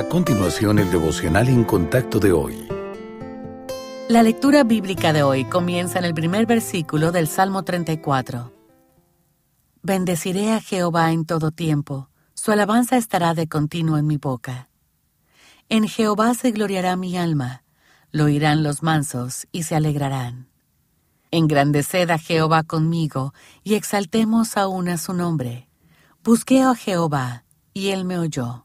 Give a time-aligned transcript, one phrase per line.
[0.00, 2.66] A continuación, el devocional en contacto de hoy.
[4.08, 8.50] La lectura bíblica de hoy comienza en el primer versículo del Salmo 34.
[9.82, 14.70] Bendeciré a Jehová en todo tiempo, su alabanza estará de continuo en mi boca.
[15.68, 17.62] En Jehová se gloriará mi alma,
[18.10, 20.48] lo oirán los mansos y se alegrarán.
[21.30, 25.68] Engrandeced a Jehová conmigo y exaltemos aún a su nombre.
[26.24, 27.44] Busqué a Jehová,
[27.74, 28.64] y él me oyó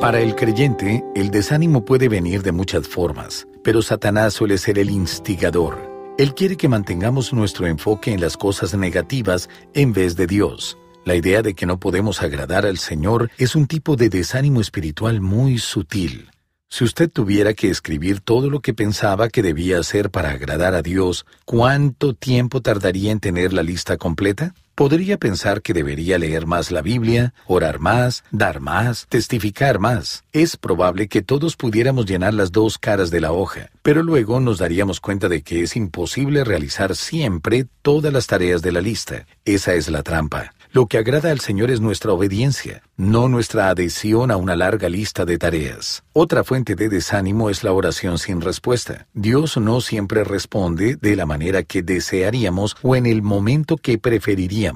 [0.00, 4.90] Para el creyente, el desánimo puede venir de muchas formas, pero Satanás suele ser el
[4.90, 5.90] instigador.
[6.18, 10.78] Él quiere que mantengamos nuestro enfoque en las cosas negativas en vez de Dios.
[11.04, 15.20] La idea de que no podemos agradar al Señor es un tipo de desánimo espiritual
[15.20, 16.30] muy sutil.
[16.68, 20.82] Si usted tuviera que escribir todo lo que pensaba que debía hacer para agradar a
[20.82, 24.54] Dios, ¿cuánto tiempo tardaría en tener la lista completa?
[24.78, 30.22] Podría pensar que debería leer más la Biblia, orar más, dar más, testificar más.
[30.32, 34.58] Es probable que todos pudiéramos llenar las dos caras de la hoja, pero luego nos
[34.58, 39.26] daríamos cuenta de que es imposible realizar siempre todas las tareas de la lista.
[39.44, 40.52] Esa es la trampa.
[40.70, 45.24] Lo que agrada al Señor es nuestra obediencia, no nuestra adhesión a una larga lista
[45.24, 46.04] de tareas.
[46.12, 49.08] Otra fuente de desánimo es la oración sin respuesta.
[49.14, 54.67] Dios no siempre responde de la manera que desearíamos o en el momento que preferiríamos.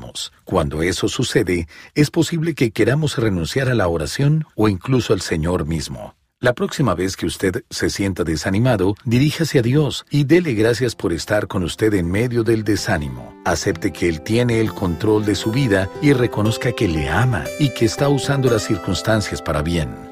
[0.45, 5.67] Cuando eso sucede, es posible que queramos renunciar a la oración o incluso al Señor
[5.67, 6.15] mismo.
[6.41, 11.13] La próxima vez que usted se sienta desanimado, diríjase a Dios y dele gracias por
[11.13, 13.41] estar con usted en medio del desánimo.
[13.45, 17.69] Acepte que Él tiene el control de su vida y reconozca que le ama y
[17.69, 20.11] que está usando las circunstancias para bien.